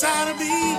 So 0.00 0.34
big. 0.38 0.69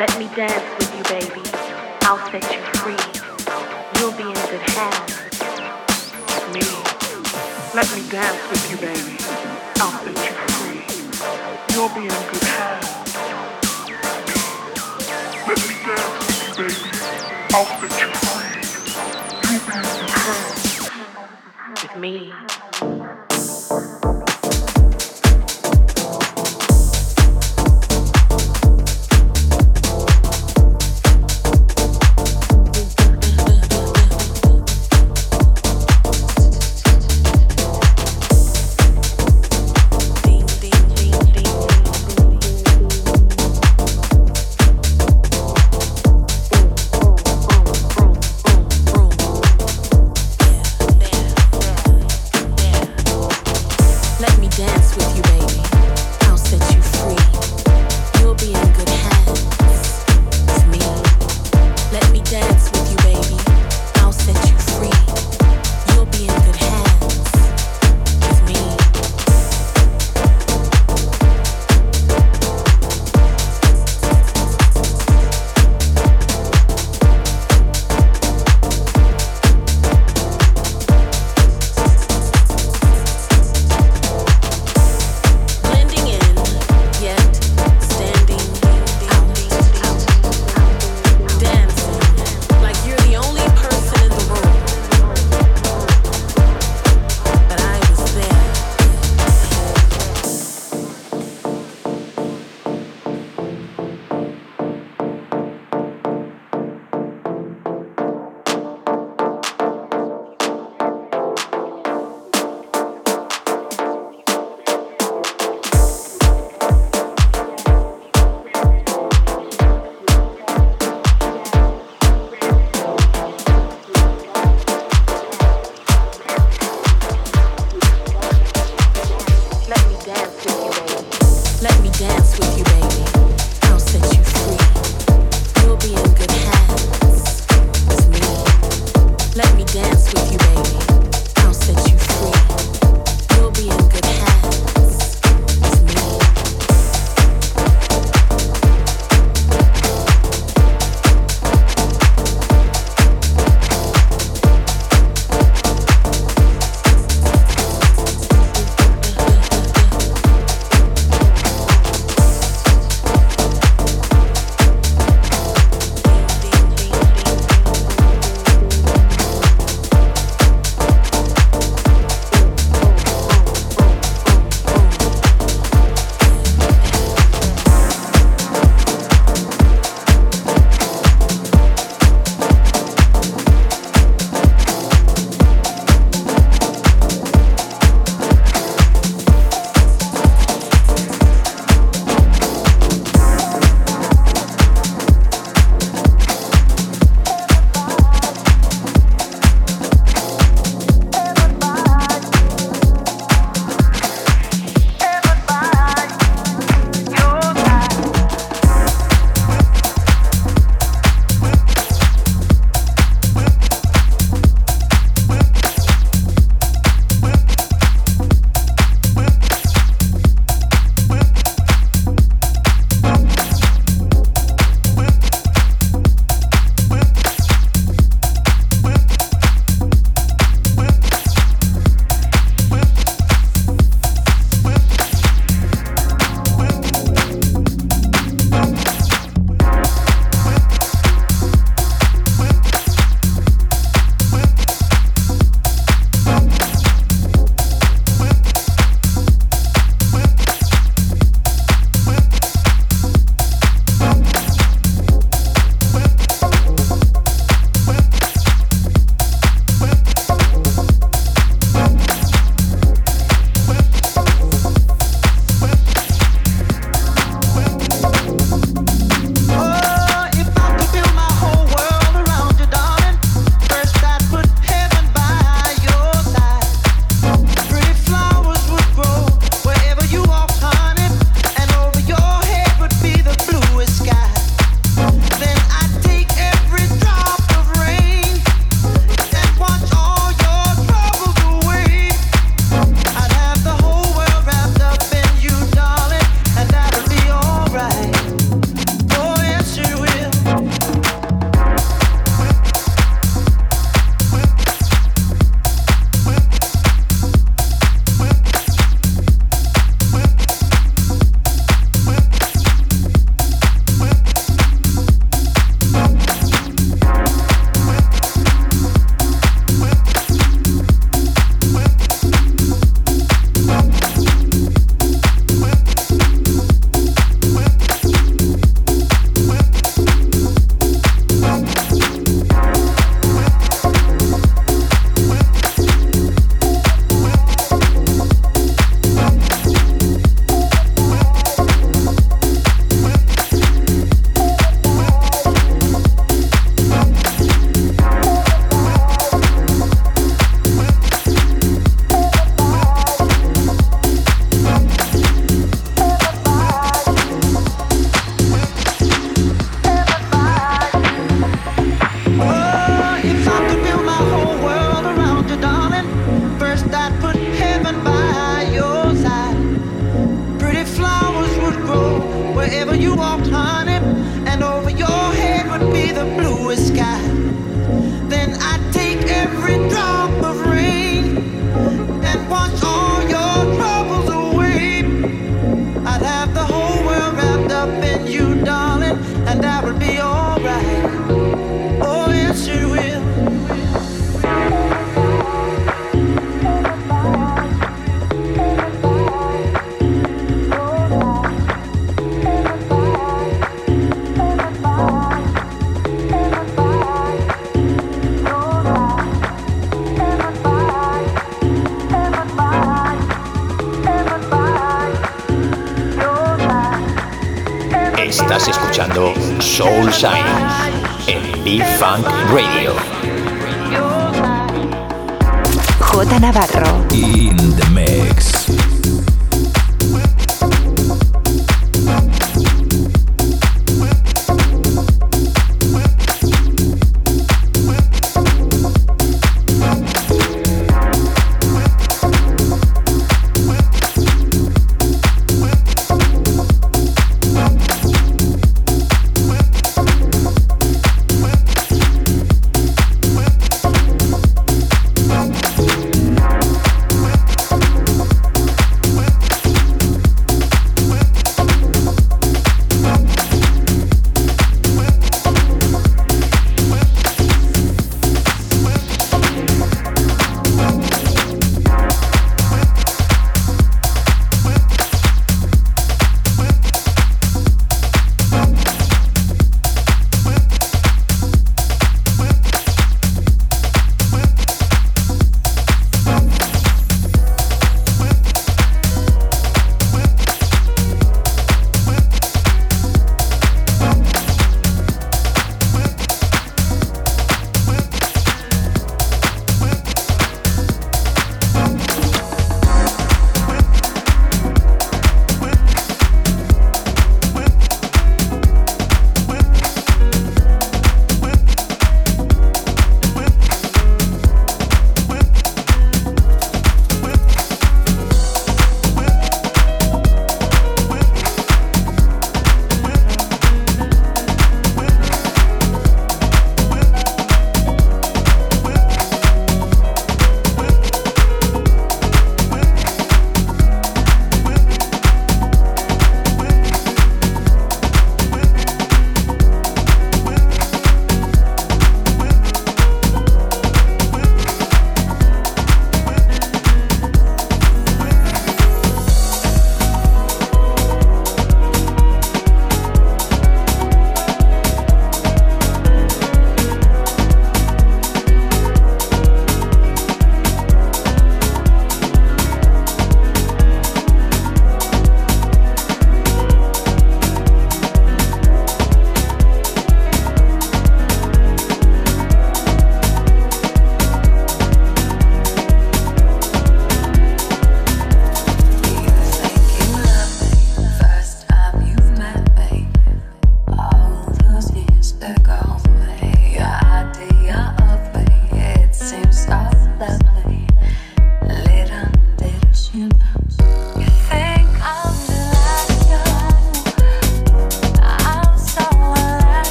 Let 0.00 0.18
me 0.18 0.28
dance 0.34 0.64
with 0.78 0.96
you, 0.96 1.02
baby. 1.12 1.44
I'll 2.04 2.16
set 2.30 2.42
you 2.50 2.60
free. 2.80 2.96
You'll 4.00 4.12
be 4.12 4.22
in 4.22 4.32
good 4.48 4.64
hands 4.70 5.12
with 6.24 6.48
me. 6.54 6.64
Let 7.74 7.84
me 7.94 8.00
dance 8.08 8.40
with 8.48 8.64
you, 8.70 8.78
baby. 8.78 9.18
I'll 9.76 9.92
set 10.00 10.16
you 10.16 10.32
free. 10.56 10.80
You'll 11.74 11.90
be 11.90 12.08
in 12.08 12.16
good 12.32 12.44
hands. 12.48 12.88
Let 15.46 15.58
me 15.68 15.74
dance 15.84 16.16
with 16.16 16.48
you, 16.48 16.64
baby. 16.64 16.80
I'll 17.52 17.68
set 17.76 17.92
you 18.00 18.08
free. 18.24 18.56
You'll 19.52 19.60
be 19.66 19.72
in 19.76 19.84
good 20.00 20.16
hands 20.16 20.62
with 21.82 21.94
me. 22.00 22.32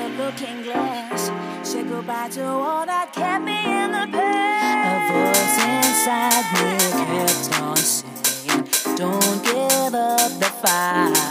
the 0.00 0.08
looking 0.22 0.62
glass. 0.62 1.30
Say 1.62 1.82
goodbye 1.84 2.28
to 2.30 2.44
all 2.46 2.86
that 2.86 3.12
kept 3.12 3.44
me 3.44 3.58
in 3.58 3.92
the 3.92 4.06
past. 4.16 4.80
A 4.88 5.12
voice 5.12 5.56
inside 5.76 6.46
me 6.56 6.68
kept 7.04 7.60
on 7.60 7.76
saying, 7.76 8.96
Don't 8.96 9.44
give 9.44 9.94
up 9.94 10.30
the 10.40 10.50
fight. 10.62 11.29